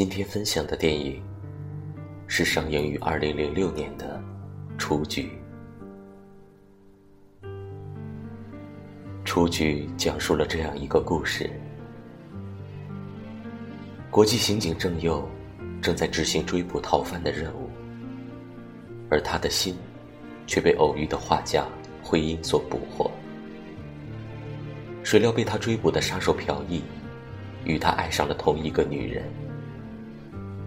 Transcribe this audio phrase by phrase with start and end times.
[0.00, 1.22] 今天分享的电影
[2.26, 4.18] 是上映于二零零六年的
[4.80, 5.30] 《雏菊》。
[9.26, 11.50] 《雏菊》讲述了这样一个故事：
[14.10, 15.28] 国际刑警郑佑
[15.82, 17.68] 正在执行追捕逃犯的任务，
[19.10, 19.76] 而他的心
[20.46, 21.66] 却被偶遇的画家
[22.02, 23.10] 慧英所捕获。
[25.04, 26.82] 谁料被他追捕的杀手朴义
[27.66, 29.30] 与他爱上了同一个女人。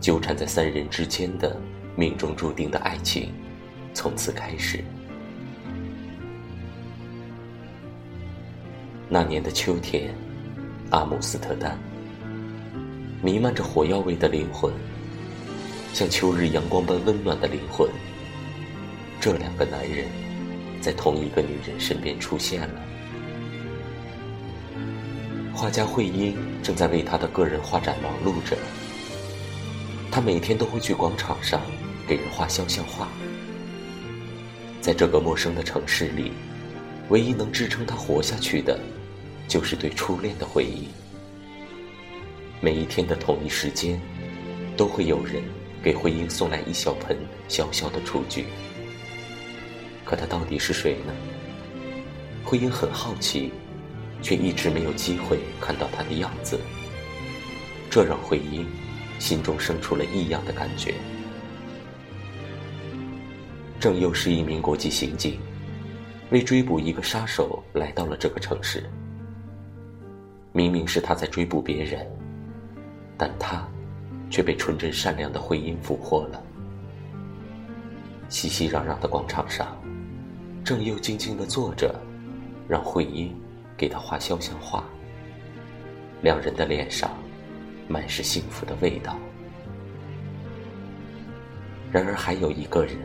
[0.03, 1.55] 纠缠在三人之间的
[1.95, 3.31] 命中注定的爱情，
[3.93, 4.83] 从此开始。
[9.07, 10.13] 那年的秋天，
[10.89, 11.79] 阿姆斯特丹，
[13.21, 14.73] 弥漫着火药味的灵魂，
[15.93, 17.89] 像秋日阳光般温暖的灵魂。
[19.21, 20.05] 这两个男人，
[20.81, 22.81] 在同一个女人身边出现了。
[25.53, 28.57] 画家慧英正在为他的个人画展忙碌着。
[30.13, 31.59] 他每天都会去广场上
[32.07, 33.07] 给人画肖像画。
[34.79, 36.33] 在这个陌生的城市里，
[37.09, 38.79] 唯一能支撑他活下去的，
[39.47, 40.87] 就是对初恋的回忆。
[42.61, 43.99] 每一天的同一时间，
[44.77, 45.41] 都会有人
[45.81, 48.45] 给慧英送来一小盆小小的雏菊。
[50.05, 51.13] 可他到底是谁呢？
[52.43, 53.51] 慧英很好奇，
[54.21, 56.59] 却一直没有机会看到他的样子。
[57.89, 58.63] 这让慧英。
[59.23, 60.93] 心中生出了异样的感觉。
[63.79, 65.39] 郑佑是一名国际刑警，
[66.29, 68.83] 为追捕一个杀手来到了这个城市。
[70.51, 72.05] 明明是他在追捕别人，
[73.17, 73.65] 但他
[74.29, 76.43] 却被纯真善良的慧英俘获了。
[78.27, 79.81] 熙熙攘攘的广场上，
[80.65, 81.95] 郑佑静静地坐着，
[82.67, 83.33] 让慧英
[83.77, 84.83] 给他画肖像画。
[86.21, 87.09] 两人的脸上。
[87.87, 89.17] 满是幸福的味道。
[91.91, 92.97] 然而，还有一个人，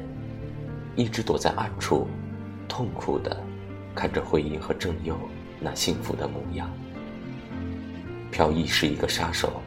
[0.96, 2.08] 一直躲在暗处，
[2.66, 3.42] 痛苦的
[3.94, 5.18] 看着慧英和郑佑
[5.60, 6.70] 那幸福的模样。
[8.30, 9.60] 朴义是一个杀手，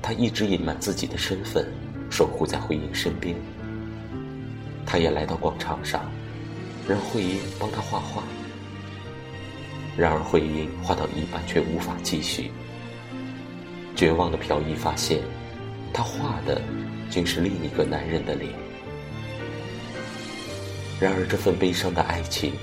[0.00, 1.66] 他一直隐瞒自己的身份，
[2.10, 3.36] 守护在慧英身边。
[4.86, 6.10] 他也来到广场上，
[6.88, 8.22] 让慧英帮他画画。
[9.96, 12.50] 然而，慧英画到一半却无法继续。
[14.00, 15.20] 绝望的朴义发现，
[15.92, 16.58] 他画的
[17.10, 18.50] 竟是另一个男人的脸。
[20.98, 22.54] 然而，这份悲伤的爱情，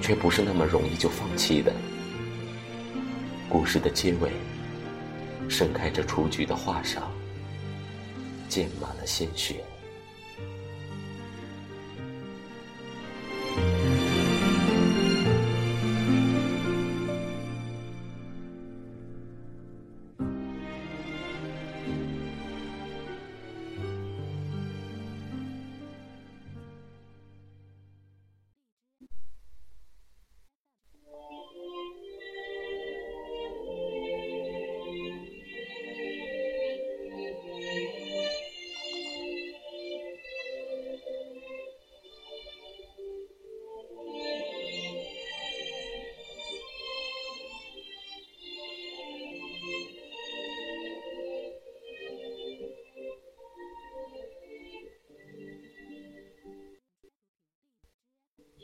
[0.00, 1.74] 却不是那么容易就放弃的。
[3.50, 4.30] 故事的结尾，
[5.46, 7.02] 盛开着雏菊的画上，
[8.48, 9.62] 溅满了鲜血。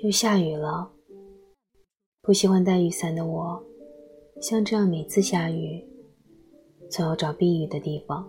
[0.08, 0.90] 又下雨了。
[2.22, 3.62] 不喜欢带雨伞的我，
[4.40, 5.86] 像这样每次下雨，
[6.88, 8.26] 总要找避雨的地方。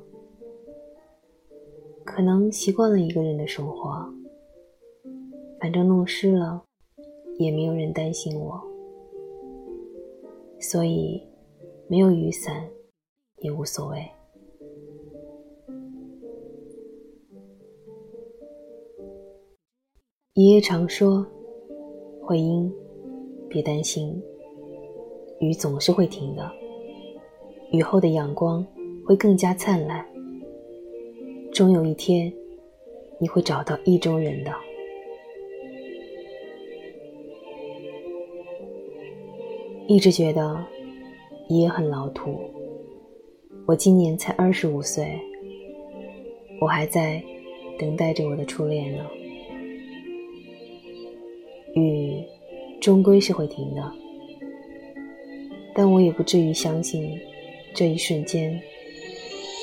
[2.04, 4.14] 可能习惯了一个人的生活，
[5.62, 6.66] 反正弄湿了，
[7.38, 8.62] 也没有人担心我，
[10.60, 11.26] 所以
[11.88, 12.70] 没有雨伞
[13.38, 14.06] 也无所谓。
[20.34, 21.26] 爷爷常说。
[22.30, 22.72] 慧英，
[23.50, 24.22] 别担心，
[25.40, 26.48] 雨总是会停的。
[27.72, 28.64] 雨后的阳光
[29.04, 30.06] 会更加灿烂。
[31.52, 32.32] 终有一天，
[33.18, 34.52] 你会找到意中人的。
[39.88, 40.64] 一直觉得
[41.48, 42.40] 你也很老土。
[43.66, 45.20] 我今年才二十五岁，
[46.62, 47.20] 我还在
[47.80, 49.04] 等待着我的初恋呢。
[51.76, 52.24] 雨
[52.82, 53.92] 终归是会停的，
[55.76, 57.20] 但我也不至于相信
[57.74, 58.62] 这一瞬间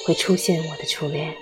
[0.06, 1.35] 会出现我的初恋。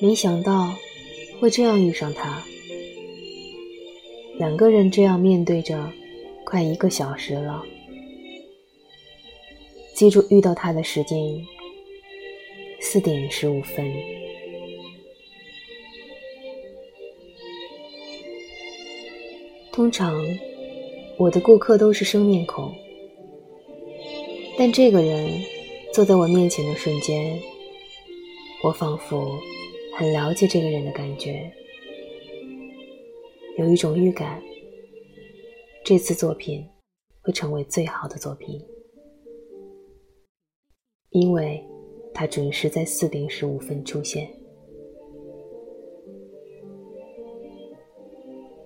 [0.00, 0.74] 没想到
[1.40, 2.42] 会这样遇上他。
[4.38, 5.90] 两个人这样面对着，
[6.44, 7.62] 快一个小时了。
[9.94, 11.18] 记住遇到他的时间，
[12.80, 13.92] 四点十五分。
[19.72, 20.14] 通常，
[21.16, 22.72] 我的顾客都是生面孔，
[24.56, 25.28] 但这个人
[25.92, 27.36] 坐在我面前的瞬间，
[28.62, 29.36] 我仿佛
[29.96, 31.50] 很了解这个人的感觉，
[33.58, 34.40] 有一种预感，
[35.84, 36.66] 这次作品
[37.20, 38.58] 会成为最好的作品，
[41.10, 41.62] 因为
[42.14, 44.26] 他准时在四点十五分出现。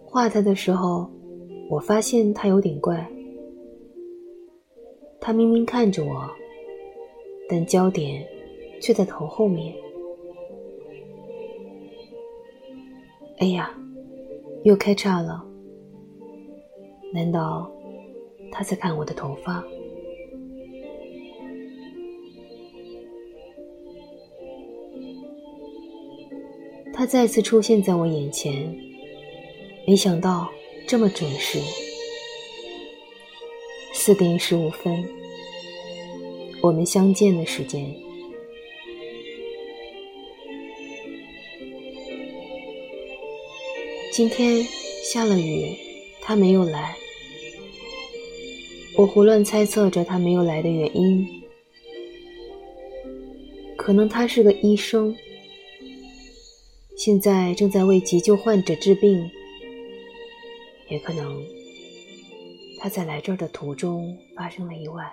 [0.04, 1.10] 画他的时候，
[1.68, 3.04] 我发现他有点怪。
[5.20, 6.30] 他明明看着我，
[7.48, 8.24] 但焦点
[8.80, 9.74] 却在头后面。
[13.38, 13.76] 哎呀，
[14.62, 15.47] 又开叉了！
[17.12, 17.70] 难道
[18.52, 19.64] 他在看我的头发？
[26.92, 28.76] 他再次出现在我眼前。
[29.86, 30.50] 没想到
[30.86, 31.58] 这么准时，
[33.94, 35.02] 四点十五分，
[36.60, 37.94] 我们相见的时间。
[44.12, 44.62] 今天
[45.04, 45.74] 下了雨，
[46.28, 46.94] 他没有来。
[48.98, 51.26] 我胡乱猜测着他没有来的原因，
[53.78, 55.16] 可能他是个医生，
[56.98, 59.30] 现在正在为急救患者治病。
[60.90, 61.42] 也可能，
[62.78, 65.10] 他在来这儿的途中发生了意外。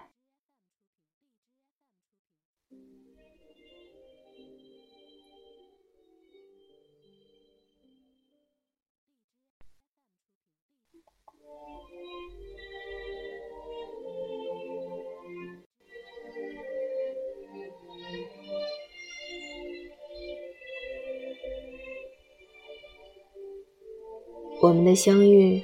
[24.96, 25.62] 相遇，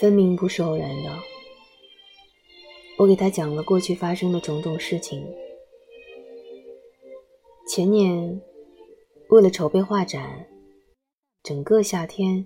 [0.00, 1.10] 分明不是偶然的。
[2.96, 5.24] 我给他讲了过去发生的种种事情。
[7.68, 8.40] 前年，
[9.28, 10.46] 为了筹备画展，
[11.42, 12.44] 整个夏天，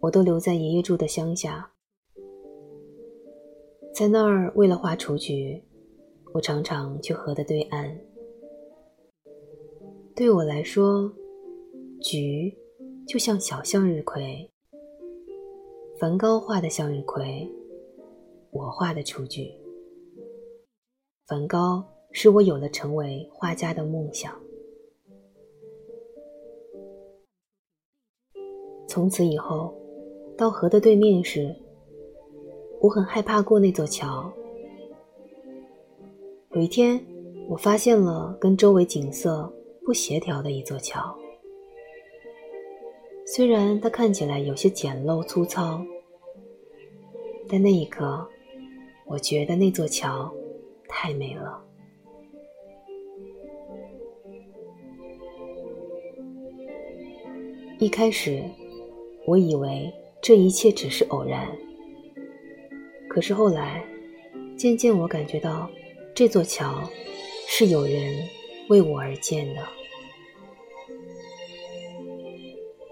[0.00, 1.70] 我都留在爷爷住的乡下。
[3.94, 5.62] 在那儿，为了画雏菊，
[6.32, 7.98] 我常常去河的对岸。
[10.16, 11.12] 对我来说，
[12.02, 12.52] 菊
[13.06, 14.50] 就像小向日葵。
[16.00, 17.46] 梵高画的向日葵，
[18.52, 19.52] 我画的雏菊。
[21.26, 24.34] 梵高使我有了成为画家的梦想。
[28.88, 29.74] 从此以后，
[30.38, 31.54] 到河的对面时，
[32.80, 34.32] 我很害怕过那座桥。
[36.52, 36.98] 有一天，
[37.46, 39.52] 我发现了跟周围景色
[39.84, 41.14] 不协调的一座桥。
[43.26, 45.80] 虽然它看起来有些简陋粗糙，
[47.50, 48.24] 但那一刻，
[49.06, 50.32] 我觉得那座桥
[50.88, 51.60] 太美了。
[57.80, 58.40] 一开始，
[59.26, 59.92] 我以为
[60.22, 61.48] 这一切只是偶然，
[63.08, 63.84] 可是后来，
[64.56, 65.68] 渐渐我感觉到
[66.14, 66.88] 这座桥
[67.48, 68.28] 是有人
[68.68, 69.66] 为我而建的。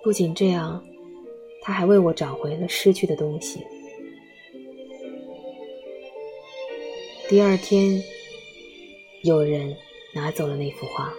[0.02, 0.82] 不仅这样，
[1.62, 3.64] 他还为我找回了失去的东西。
[7.28, 8.02] 第二天，
[9.22, 9.76] 有人
[10.14, 11.12] 拿走了那幅画。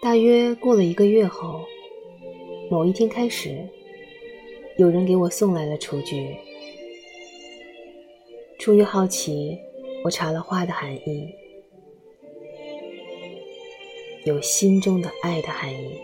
[0.00, 1.66] 大约过了一个月后，
[2.70, 3.68] 某一天开始，
[4.78, 6.34] 有人给我送来了雏菊。
[8.58, 9.58] 出于好奇，
[10.02, 11.28] 我查了画的含义，
[14.24, 16.00] 有心中的爱的含义。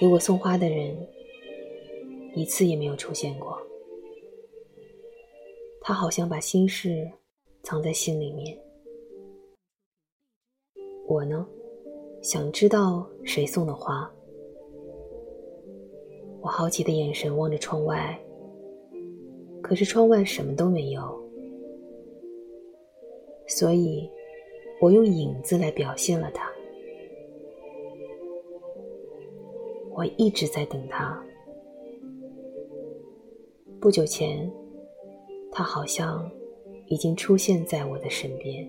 [0.00, 0.96] 给我送花的人
[2.34, 3.60] 一次也没有出现过，
[5.82, 7.06] 他好像把心事
[7.62, 8.58] 藏在心里面。
[11.06, 11.46] 我呢，
[12.22, 14.10] 想知道谁送的花，
[16.40, 18.18] 我好奇的眼神望着窗外。
[19.60, 21.22] 可是窗外什么都没有，
[23.46, 24.10] 所以
[24.80, 26.49] 我用影子来表现了他。
[30.00, 31.22] 我一直在等他。
[33.78, 34.50] 不久前，
[35.52, 36.26] 他好像
[36.86, 38.66] 已经出现在我的身边。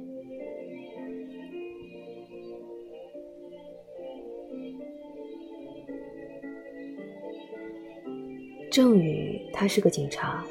[8.69, 10.45] 郑宇，他是个警察。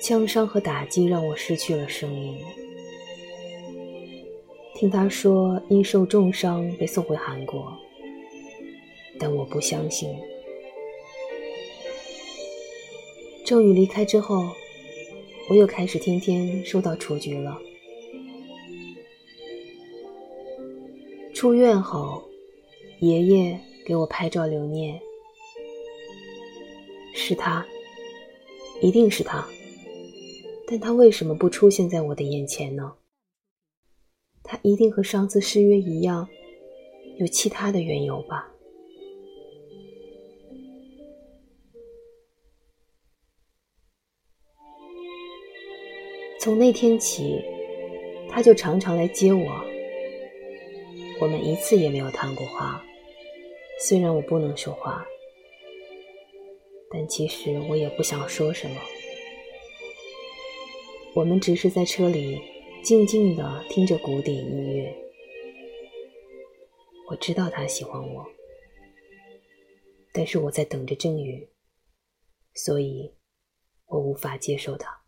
[0.00, 2.38] 枪伤和打击让我失去了声音。
[4.74, 7.70] 听他说因受重伤被送回韩国，
[9.18, 10.08] 但我不相信。
[13.44, 14.46] 郑宇离开之后，
[15.48, 17.58] 我又开始天天收到雏菊了。
[21.34, 22.22] 出院后，
[23.00, 25.00] 爷爷给我拍照留念。
[27.14, 27.66] 是他，
[28.82, 29.46] 一定是他。
[30.66, 32.92] 但他为什么不出现在我的眼前呢？
[34.42, 36.28] 他一定和上次失约一样，
[37.16, 38.52] 有其他的缘由吧。
[46.40, 47.44] 从那天起，
[48.30, 49.64] 他就常常来接我。
[51.20, 52.82] 我们一次也没有谈过话，
[53.80, 55.04] 虽然我不能说话，
[56.90, 58.76] 但其实我也不想说什么。
[61.14, 62.40] 我们只是在车里
[62.84, 64.94] 静静的听着古典音乐。
[67.10, 68.24] 我知道他喜欢我，
[70.12, 71.48] 但是我在等着郑宇，
[72.54, 73.12] 所以
[73.86, 75.02] 我无法接受他。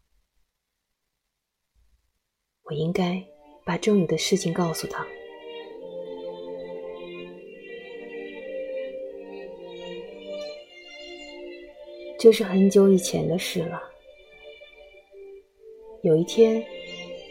[2.70, 3.20] 我应该
[3.64, 5.04] 把郑宇的事情告诉他。
[12.16, 13.82] 这是很久以前的事了。
[16.02, 16.64] 有一天，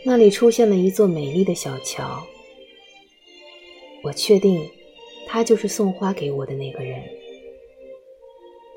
[0.04, 2.22] 那里出现了一座美丽的小桥。
[4.04, 4.70] 我确定，
[5.26, 7.02] 他就是送花给我的那个人。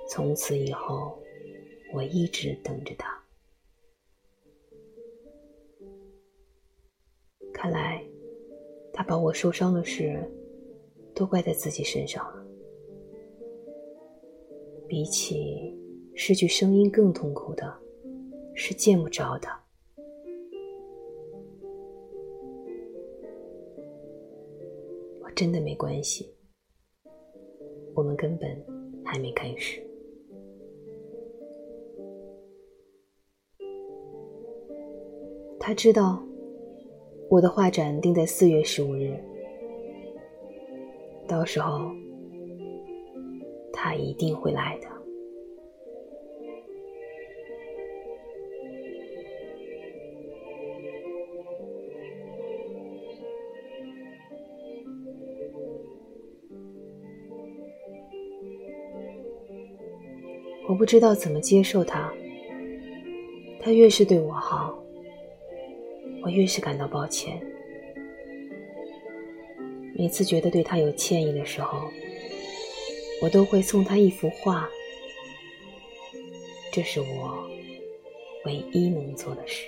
[0.08, 1.18] 从此以后，
[1.92, 3.21] 我一直等着他。
[9.02, 10.16] 他把我受伤的事
[11.12, 12.46] 都怪在自己身上了。
[14.86, 15.76] 比起
[16.14, 17.76] 失去声音更痛苦的，
[18.54, 19.60] 是见不着他。
[25.34, 26.32] 真的没关系，
[27.94, 28.64] 我们根本
[29.04, 29.82] 还没开始。
[35.58, 36.22] 他知道
[37.32, 39.18] 我的画展定在四月十五日，
[41.26, 41.90] 到时候
[43.72, 44.88] 他一定会来的。
[60.68, 62.12] 我不知道怎么接受他。
[63.58, 64.81] 他越是对我好，
[66.22, 67.40] 我越是感到抱歉。
[69.94, 71.90] 每次觉得对他有歉意的时候，
[73.20, 74.68] 我都会送他一幅画。
[76.72, 77.50] 这是我
[78.44, 79.66] 唯一能做的事。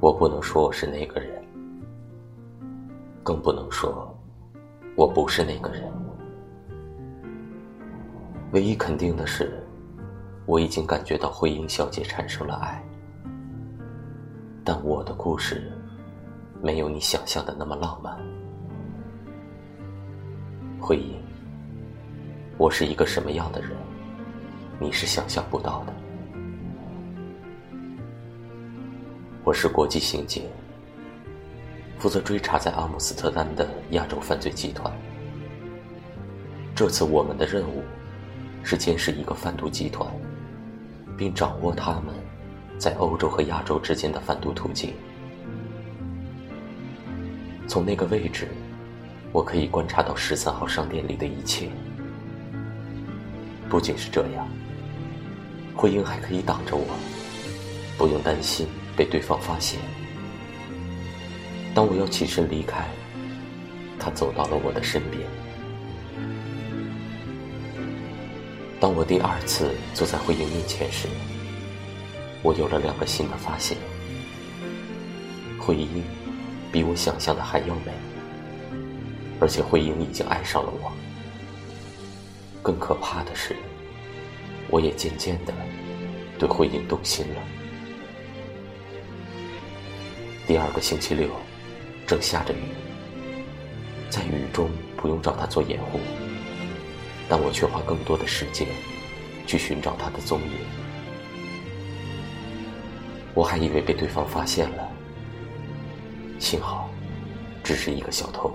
[0.00, 1.42] 我不能说我是那个人，
[3.22, 4.14] 更不能说
[4.96, 5.90] 我不是那个人。
[8.52, 9.60] 唯一肯定的是，
[10.46, 12.84] 我已经感觉到慧英小姐产生了爱，
[14.62, 15.72] 但我的故事
[16.62, 18.16] 没有你想象的那么浪漫。
[20.78, 21.20] 慧英，
[22.56, 23.70] 我是一个什么样的人，
[24.78, 25.92] 你是想象不到的。
[29.42, 30.44] 我是国际刑警，
[31.98, 34.92] 负责追查在阿姆斯特丹的亚洲犯罪集团。
[36.76, 37.82] 这次我们的任务
[38.62, 40.08] 是监视一个贩毒集团，
[41.16, 42.14] 并掌握他们
[42.78, 44.94] 在欧洲和亚洲之间的贩毒途径。
[47.66, 48.46] 从那个位置，
[49.32, 51.68] 我可以观察到十三号商店里的一切。
[53.74, 54.48] 不仅是这样，
[55.74, 56.96] 慧英还可以挡着我，
[57.98, 59.80] 不用担心被对方发现。
[61.74, 62.86] 当我要起身离开，
[63.98, 65.26] 他走到了我的身边。
[68.78, 71.08] 当我第二次坐在慧英面前时，
[72.44, 73.76] 我有了两个新的发现：
[75.58, 75.88] 慧英
[76.70, 77.90] 比我想象的还要美，
[79.40, 80.92] 而且慧英已经爱上了我。
[82.64, 83.54] 更可怕的是，
[84.70, 85.52] 我也渐渐的
[86.38, 87.42] 对慧英动心了。
[90.46, 91.28] 第二个星期六，
[92.06, 92.62] 正下着雨，
[94.08, 96.00] 在雨中不用找他做掩护，
[97.28, 98.66] 但我却花更多的时间
[99.46, 100.48] 去寻找他的踪影。
[103.34, 104.88] 我还以为被对方发现了，
[106.38, 106.88] 幸好
[107.62, 108.50] 只是一个小偷，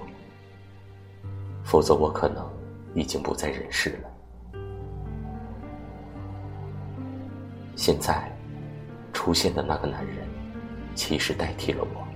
[1.64, 2.59] 否则我可能。
[2.94, 4.10] 已经不在人世了。
[7.76, 8.32] 现在
[9.14, 10.28] 出现的那个男人，
[10.96, 12.08] 其实代替了我。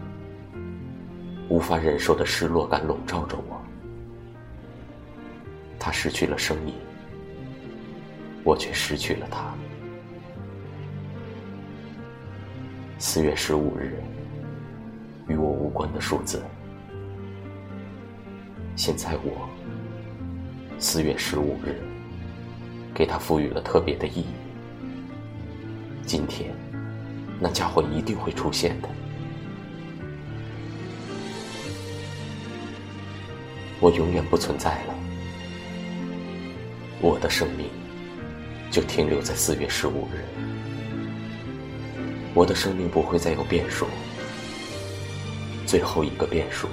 [1.50, 3.62] 无法忍受的失落感笼罩着我。
[5.80, 6.74] 他失去了生命，
[8.44, 9.54] 我却失去了他。
[12.98, 14.02] 四月十五日，
[15.28, 16.42] 与我无关的数字。
[18.76, 19.48] 现在我。
[20.80, 21.82] 四月十五日，
[22.94, 24.26] 给他赋予了特别的意义。
[26.06, 26.54] 今天，
[27.40, 28.90] 那家伙一定会出现的。
[33.80, 34.96] 我永远不存在了，
[37.02, 37.68] 我的生命
[38.70, 40.26] 就停留在四月十五日。
[42.34, 43.88] 我的生命不会再有变数，
[45.66, 46.68] 最后一个变数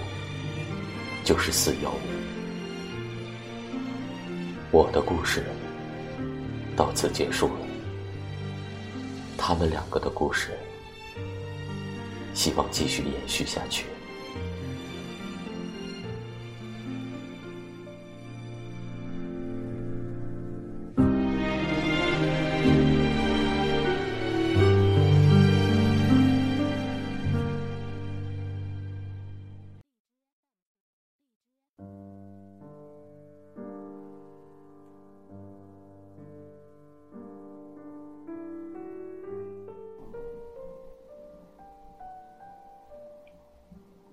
[1.24, 2.19] 就是四幺五。
[4.72, 5.44] 我的故事
[6.76, 7.66] 到此结束了，
[9.36, 10.56] 他们两个的故事，
[12.34, 13.86] 希望继续延续下去。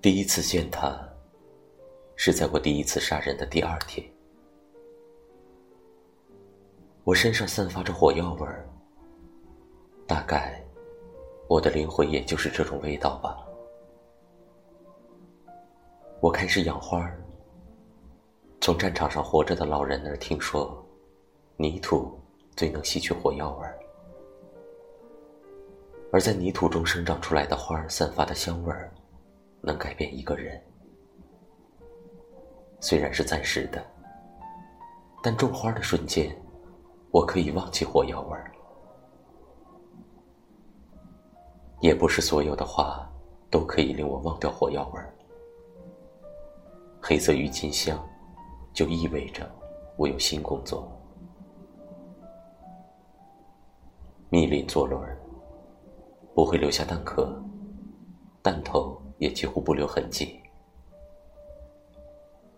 [0.07, 0.97] 第一次见他，
[2.15, 4.09] 是在我第一次杀人的第二天。
[7.03, 8.65] 我身上散发着火药味儿，
[10.07, 10.63] 大概
[11.49, 13.37] 我的灵魂也就是这种味道吧。
[16.21, 17.21] 我开始养花儿。
[18.61, 20.81] 从战场上活着的老人那儿听说，
[21.57, 22.17] 泥土
[22.55, 23.77] 最能吸取火药味儿，
[26.13, 28.89] 而在泥土中生长出来的花儿散发的香味儿。
[29.61, 30.61] 能改变一个人，
[32.79, 33.85] 虽然是暂时的，
[35.21, 36.35] 但种花的瞬间，
[37.11, 38.51] 我可以忘记火药味儿。
[41.79, 43.07] 也不是所有的花
[43.51, 45.13] 都可以令我忘掉火药味儿。
[47.01, 48.03] 黑色郁金香，
[48.73, 49.49] 就意味着
[49.95, 50.91] 我有新工作。
[54.29, 55.17] 密林坐轮，
[56.33, 57.41] 不会留下弹壳，
[58.41, 59.01] 弹头。
[59.17, 60.39] 也几乎不留痕迹。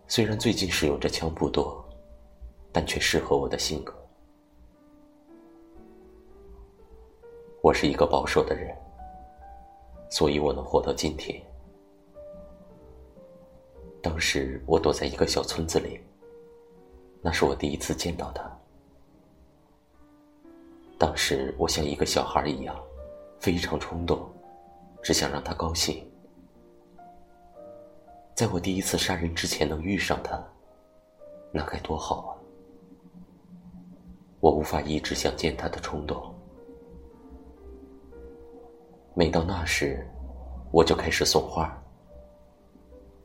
[0.08, 1.84] 虽然最近使用这枪不多，
[2.72, 3.94] 但却适合我的性格。
[7.62, 8.76] 我是一个保守的人，
[10.10, 11.40] 所以我能活到今天。
[14.02, 16.00] 当时我躲在一个小村子里，
[17.22, 18.50] 那是我第一次见到他。
[20.98, 22.76] 当时我像一个小孩一样，
[23.40, 24.28] 非常冲动，
[25.04, 26.09] 只想让他高兴。
[28.40, 30.42] 在我第一次杀人之前能遇上他，
[31.52, 32.32] 那该多好啊！
[34.40, 36.34] 我无法抑制想见他的冲动。
[39.14, 40.08] 每到那时，
[40.72, 41.70] 我就开始送花。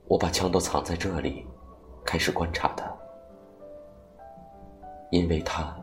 [0.09, 1.47] 我把枪都藏在这里，
[2.05, 2.93] 开始观察他。
[5.13, 5.77] 因为他，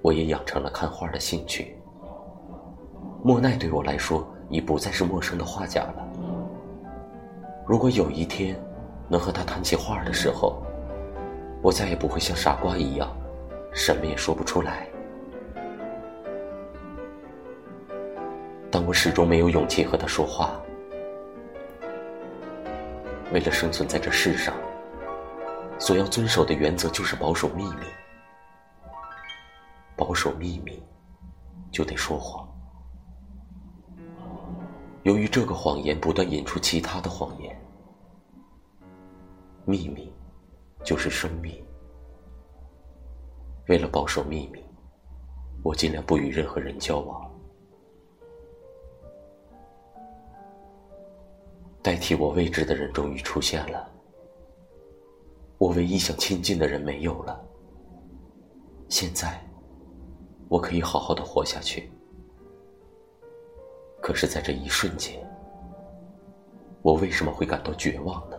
[0.00, 1.76] 我也养成了看画的兴趣。
[3.22, 6.33] 莫奈对我来说已不再是陌生的画家了。
[7.66, 8.54] 如果有一天
[9.08, 10.62] 能和他谈起话的时候，
[11.62, 13.08] 我再也不会像傻瓜一样，
[13.72, 14.86] 什么也说不出来。
[18.70, 20.60] 但我始终没有勇气和他说话。
[23.32, 24.54] 为了生存在这世上，
[25.78, 27.86] 所要遵守的原则就是保守秘密。
[29.96, 30.82] 保守秘密，
[31.70, 32.43] 就得说谎。
[35.04, 37.54] 由于这个谎言不断引出其他的谎言，
[39.66, 40.10] 秘密
[40.82, 41.62] 就是生命。
[43.68, 44.64] 为了保守秘密，
[45.62, 47.30] 我尽量不与任何人交往。
[51.82, 53.86] 代替我位置的人终于出现了，
[55.58, 57.38] 我唯一想亲近的人没有了。
[58.88, 59.38] 现在，
[60.48, 61.92] 我可以好好的活下去。
[64.04, 65.18] 可是，在这一瞬间，
[66.82, 68.38] 我为什么会感到绝望呢？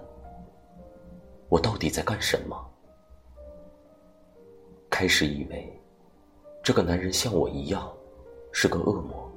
[1.49, 2.55] 我到底在干什么？
[4.91, 5.81] 开始以为，
[6.61, 7.91] 这个男人像我一样，
[8.51, 9.27] 是个恶魔，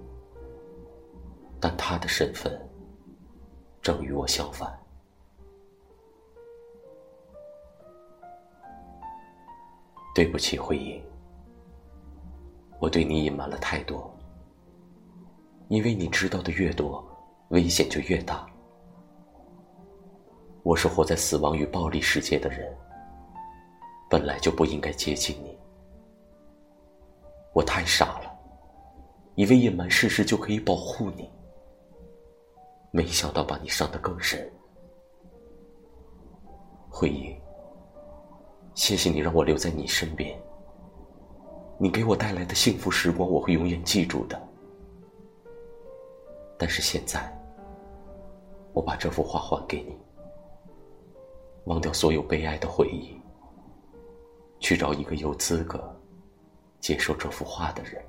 [1.59, 2.53] 但他的身份。
[3.81, 4.79] 正与我相反。
[10.15, 11.03] 对不起，慧英，
[12.79, 14.15] 我对你隐瞒了太多。
[15.69, 17.05] 因为你知道的越多，
[17.49, 18.47] 危险就越大。
[20.63, 22.75] 我是活在死亡与暴力世界的人，
[24.09, 25.57] 本来就不应该接近你。
[27.53, 28.33] 我太傻了，
[29.35, 31.31] 以为隐瞒事实就可以保护你。
[32.91, 34.51] 没想到把你伤得更深，
[36.89, 37.39] 慧英。
[38.75, 40.41] 谢谢你让我留在你身边。
[41.79, 44.48] 你给我带来的幸福时光，我会永远记住的。
[46.59, 47.33] 但是现在，
[48.73, 49.97] 我把这幅画还给你，
[51.65, 53.17] 忘掉所有悲哀的回忆，
[54.59, 55.81] 去找一个有资格
[56.81, 58.05] 接受这幅画的人，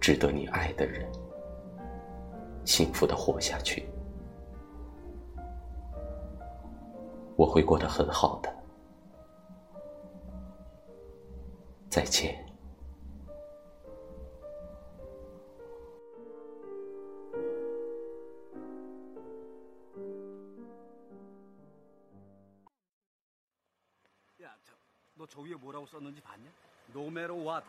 [0.00, 1.10] 值得你爱的人。
[2.64, 3.88] 幸福的活下去，
[7.34, 8.54] 我会过得很好的。
[11.88, 12.49] 再见。
[25.30, 27.64] 저 위에 뭐라고 썼는지 봤냐노매로 what,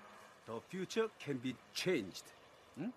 [0.45, 2.26] the future can be changed.
[2.80, 2.91] 응?